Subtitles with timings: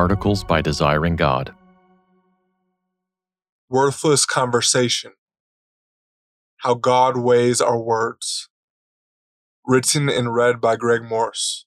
[0.00, 1.54] Articles by Desiring God.
[3.68, 5.12] Worthless Conversation
[6.60, 8.48] How God Weighs Our Words.
[9.66, 11.66] Written and read by Greg Morse.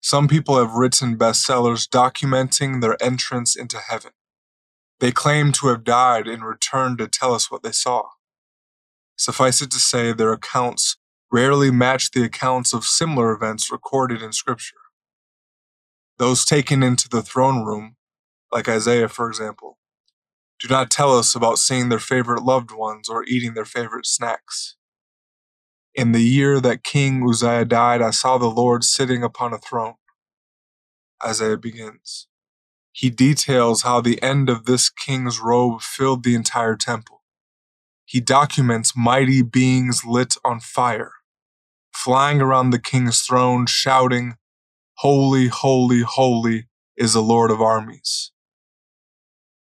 [0.00, 4.12] Some people have written bestsellers documenting their entrance into heaven.
[5.00, 8.04] They claim to have died and returned to tell us what they saw.
[9.16, 10.98] Suffice it to say, their accounts
[11.32, 14.77] rarely match the accounts of similar events recorded in Scripture.
[16.18, 17.96] Those taken into the throne room,
[18.50, 19.78] like Isaiah, for example,
[20.60, 24.76] do not tell us about seeing their favorite loved ones or eating their favorite snacks.
[25.94, 29.94] In the year that King Uzziah died, I saw the Lord sitting upon a throne.
[31.24, 32.26] Isaiah begins.
[32.92, 37.22] He details how the end of this king's robe filled the entire temple.
[38.04, 41.12] He documents mighty beings lit on fire,
[41.94, 44.34] flying around the king's throne, shouting,
[45.02, 48.32] Holy, holy, holy is the Lord of armies.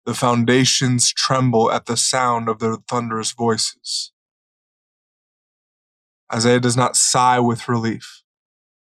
[0.03, 4.11] The foundations tremble at the sound of their thunderous voices.
[6.33, 8.23] Isaiah does not sigh with relief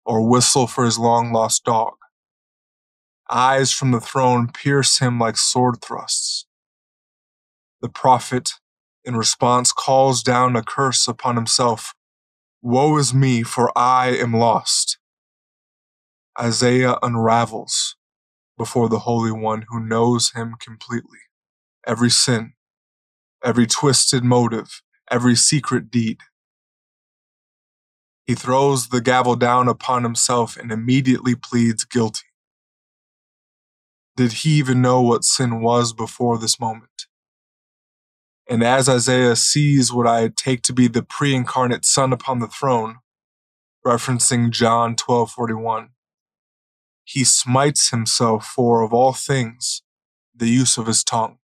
[0.05, 1.95] or whistle for his long lost dog.
[3.31, 6.47] Eyes from the throne pierce him like sword thrusts.
[7.81, 8.55] The prophet,
[9.05, 11.95] in response, calls down a curse upon himself
[12.63, 14.99] Woe is me, for I am lost.
[16.41, 17.97] Isaiah unravels
[18.59, 21.21] before the Holy One who knows him completely.
[21.87, 22.55] Every sin,
[23.45, 26.19] every twisted motive, every secret deed.
[28.27, 32.27] He throws the gavel down upon himself and immediately pleads guilty.
[34.17, 37.07] Did he even know what sin was before this moment?
[38.49, 42.47] And as Isaiah sees what I take to be the pre incarnate Son upon the
[42.47, 42.97] throne,
[43.87, 45.91] referencing John 12 41,
[47.07, 49.83] he smites himself for, of all things,
[50.35, 51.39] the use of his tongue.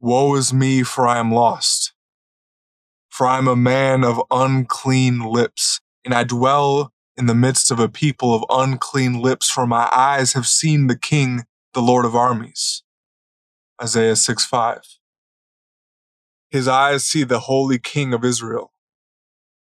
[0.00, 1.92] Woe is me, for I am lost.
[3.08, 7.78] For I am a man of unclean lips, and I dwell in the midst of
[7.78, 12.16] a people of unclean lips, for my eyes have seen the King, the Lord of
[12.16, 12.82] armies.
[13.80, 14.80] Isaiah 6 5.
[16.50, 18.71] His eyes see the holy King of Israel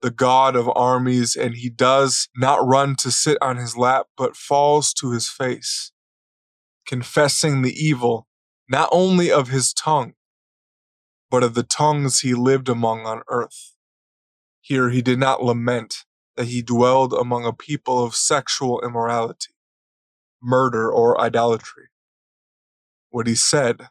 [0.03, 4.35] the God of armies, and he does not run to sit on his lap, but
[4.35, 5.93] falls to his face,
[6.85, 8.27] confessing the evil
[8.69, 10.13] not only of his tongue,
[11.31, 13.75] but of the tongues he lived among on earth.
[14.59, 16.03] Here he did not lament
[16.35, 19.53] that he dwelled among a people of sexual immorality,
[20.41, 21.87] murder, or idolatry.
[23.09, 23.87] What he said,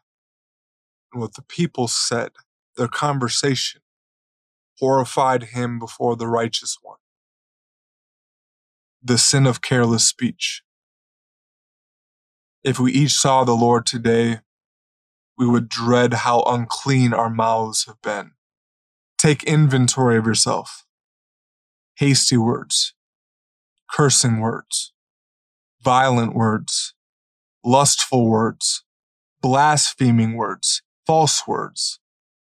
[1.11, 2.33] and what the people said,
[2.77, 3.81] their conversation,
[4.79, 6.97] horrified him before the righteous one.
[9.01, 10.63] The sin of careless speech.
[12.63, 14.39] If we each saw the Lord today,
[15.37, 18.31] we would dread how unclean our mouths have been.
[19.17, 20.85] Take inventory of yourself.
[21.95, 22.93] Hasty words,
[23.91, 24.93] cursing words,
[25.81, 26.93] violent words,
[27.63, 28.83] lustful words,
[29.41, 31.99] blaspheming words, false words,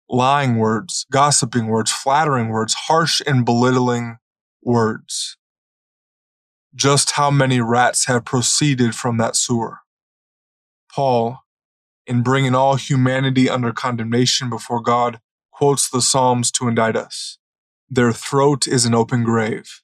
[0.09, 4.19] lying words, gossiping words, flattering words, harsh and belittling
[4.62, 5.37] words.
[6.75, 9.78] Just how many rats have proceeded from that sewer?
[10.93, 11.41] Paul,
[12.06, 17.39] in bringing all humanity under condemnation before God, quotes the Psalms to indict us.
[17.89, 19.83] Their throat is an open grave.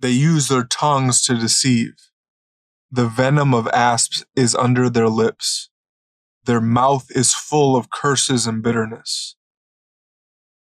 [0.00, 1.94] They use their tongues to deceive.
[2.90, 5.70] The venom of asps is under their lips.
[6.44, 9.36] Their mouth is full of curses and bitterness.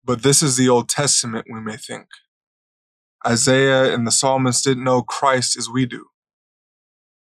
[0.06, 2.06] But this is the Old Testament, we may think.
[3.26, 6.08] Isaiah and the psalmist didn't know Christ as we do.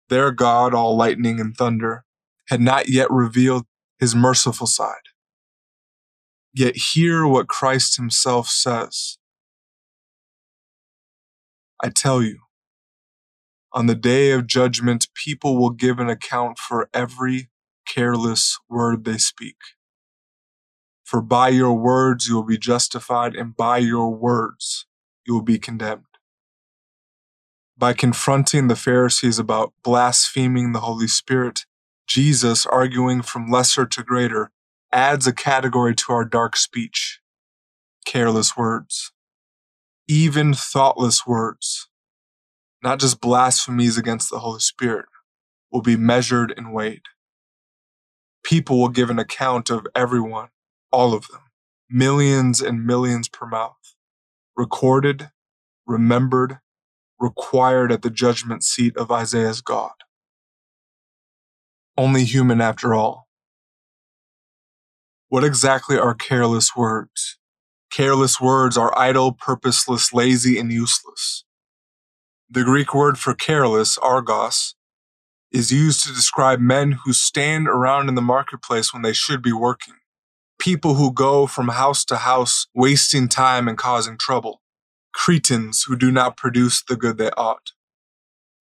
[0.10, 2.04] Their God, all lightning and thunder,
[2.50, 3.66] had not yet revealed
[4.00, 4.96] his merciful side.
[6.54, 9.18] Yet hear what Christ himself says.
[11.82, 12.40] I tell you,
[13.72, 17.50] on the day of judgment, people will give an account for every
[17.88, 19.58] careless word they speak.
[21.04, 24.86] For by your words you will be justified, and by your words
[25.26, 26.06] you will be condemned.
[27.78, 31.66] By confronting the Pharisees about blaspheming the Holy Spirit,
[32.08, 34.52] Jesus, arguing from lesser to greater,
[34.92, 37.20] adds a category to our dark speech
[38.06, 39.12] careless words,
[40.08, 41.90] even thoughtless words,
[42.84, 45.06] not just blasphemies against the Holy Spirit,
[45.72, 47.04] will be measured and weighed.
[48.44, 50.50] People will give an account of everyone
[50.94, 51.42] all of them,
[51.90, 53.96] millions and millions per mouth,
[54.56, 55.32] recorded,
[55.88, 56.60] remembered,
[57.20, 59.92] required at the judgment seat of Isaiah's God.
[61.98, 63.28] Only human after all.
[65.30, 67.40] What exactly are careless words?
[67.92, 71.44] Careless words are idle, purposeless, lazy, and useless.
[72.50, 74.76] The Greek word for careless, argos,
[75.52, 79.54] is used to describe men who stand around in the marketplace when they should be
[79.54, 79.96] working.
[80.64, 84.62] People who go from house to house, wasting time and causing trouble.
[85.12, 87.74] Cretins who do not produce the good they ought.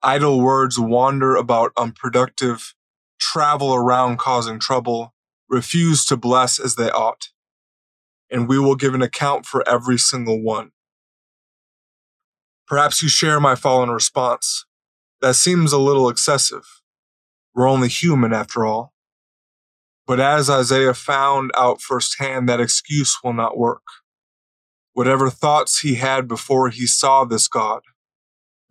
[0.03, 2.75] Idle words wander about unproductive,
[3.21, 5.15] travel around causing trouble,
[5.49, 7.29] refuse to bless as they ought.
[8.29, 10.73] And we will give an account for every single one.
[12.67, 14.67] Perhaps you share my fallen response.
[15.21, 16.83] That seems a little excessive.
[17.55, 18.92] We're only human after all.
[20.07, 23.83] But as Isaiah found out firsthand, that excuse will not work.
[24.95, 27.83] Whatever thoughts he had before he saw this God,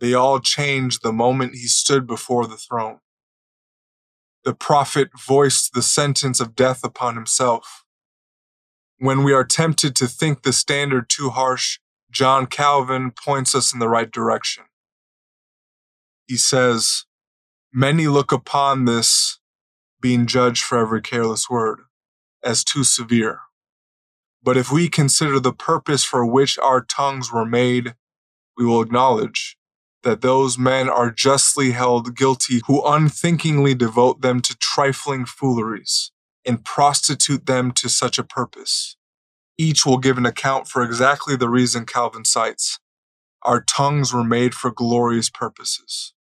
[0.00, 2.98] they all changed the moment he stood before the throne.
[4.44, 7.84] The prophet voiced the sentence of death upon himself.
[8.98, 11.78] When we are tempted to think the standard too harsh,
[12.10, 14.64] John Calvin points us in the right direction.
[16.26, 17.04] He says,
[17.72, 19.38] Many look upon this
[20.02, 21.80] being judged for every careless word
[22.44, 23.40] as too severe.
[24.42, 27.94] But if we consider the purpose for which our tongues were made,
[28.58, 29.56] we will acknowledge
[30.02, 36.10] that those men are justly held guilty who unthinkingly devote them to trifling fooleries
[36.44, 38.96] and prostitute them to such a purpose.
[39.56, 42.80] Each will give an account for exactly the reason Calvin cites.
[43.42, 46.14] Our tongues were made for glorious purposes.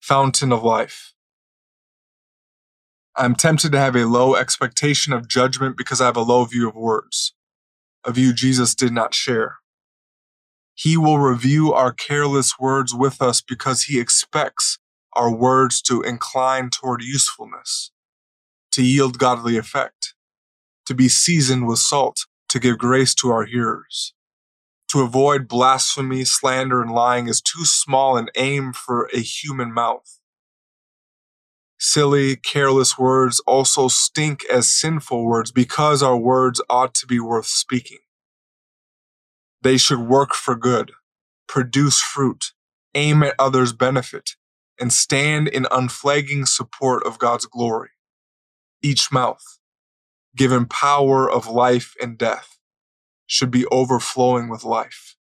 [0.00, 1.12] Fountain of Life.
[3.20, 6.46] I am tempted to have a low expectation of judgment because I have a low
[6.46, 7.34] view of words,
[8.02, 9.56] a view Jesus did not share.
[10.74, 14.78] He will review our careless words with us because he expects
[15.12, 17.92] our words to incline toward usefulness,
[18.72, 20.14] to yield godly effect
[20.86, 24.14] to be seasoned with salt, to give grace to our hearers.
[24.92, 30.19] To avoid blasphemy, slander, and lying is too small an aim for a human mouth.
[31.82, 37.46] Silly, careless words also stink as sinful words because our words ought to be worth
[37.46, 38.00] speaking.
[39.62, 40.92] They should work for good,
[41.48, 42.52] produce fruit,
[42.94, 44.32] aim at others' benefit,
[44.78, 47.90] and stand in unflagging support of God's glory.
[48.82, 49.58] Each mouth,
[50.36, 52.58] given power of life and death,
[53.26, 55.16] should be overflowing with life.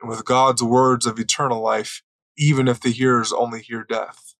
[0.00, 2.02] And with God's words of eternal life,
[2.38, 4.33] even if the hearers only hear death.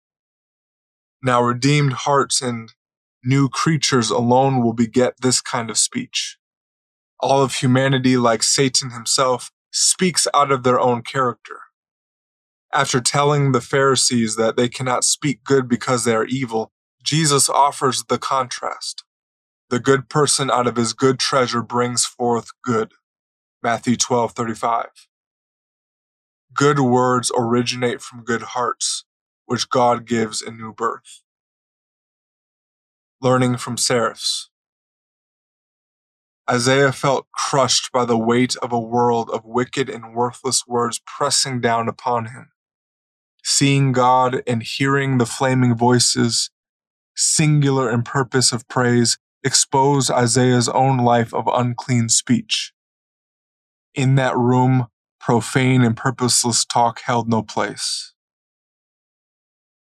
[1.25, 2.71] Now, redeemed hearts and
[3.25, 6.37] new creatures alone will beget this kind of speech.
[7.19, 11.61] All of humanity, like Satan himself, speaks out of their own character.
[12.75, 16.73] After telling the Pharisees that they cannot speak good because they are evil,
[17.03, 19.03] Jesus offers the contrast.
[19.71, 22.93] The good person out of his good treasure brings forth good.
[23.63, 24.87] Matthew 12, 35.
[26.53, 29.07] Good words originate from good hearts,
[29.47, 31.23] which God gives in new birth.
[33.21, 34.51] Learning from Seraphs.
[36.51, 41.61] Isaiah felt crushed by the weight of a world of wicked and worthless words pressing
[41.61, 42.51] down upon him.
[43.43, 46.51] Seeing God and hearing the flaming voices,
[47.17, 52.73] singular in purpose of praise, expose Isaiah's own life of unclean speech.
[53.95, 54.89] In that room,
[55.21, 58.14] profane and purposeless talk held no place.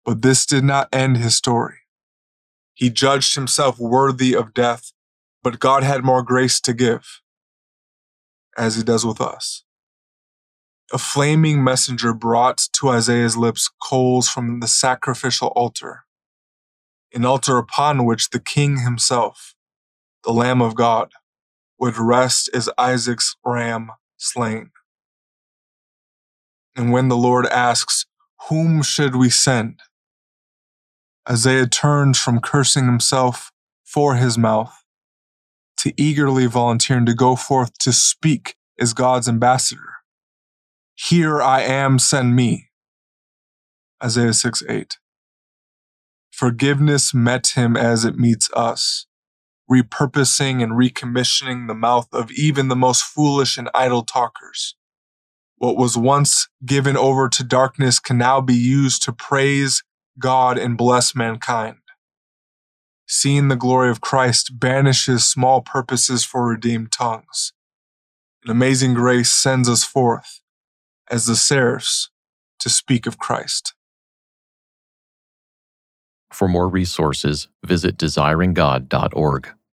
[0.04, 1.78] But this did not end his story.
[2.74, 4.92] He judged himself worthy of death,
[5.42, 7.20] but God had more grace to give,
[8.58, 9.64] as he does with us.
[10.92, 16.04] A flaming messenger brought to Isaiah's lips coals from the sacrificial altar,
[17.14, 19.54] an altar upon which the king himself,
[20.24, 21.12] the Lamb of God,
[21.78, 24.70] would rest as Isaac's ram slain.
[26.76, 28.06] And when the Lord asks,
[28.48, 29.80] Whom should we send?
[31.28, 33.50] Isaiah turned from cursing himself
[33.84, 34.84] for his mouth
[35.78, 39.94] to eagerly volunteering to go forth to speak as God's ambassador.
[40.94, 42.68] Here I am, send me.
[44.02, 44.98] Isaiah 6 8.
[46.30, 49.06] Forgiveness met him as it meets us
[49.70, 54.74] repurposing and recommissioning the mouth of even the most foolish and idle talkers.
[55.56, 59.82] What was once given over to darkness can now be used to praise
[60.18, 61.78] God and bless mankind.
[63.06, 67.52] Seeing the glory of Christ banishes small purposes for redeemed tongues.
[68.44, 70.40] An amazing grace sends us forth,
[71.10, 72.10] as the seraphs
[72.60, 73.74] to speak of Christ.
[76.30, 79.54] For more resources, visit desiringgod.org.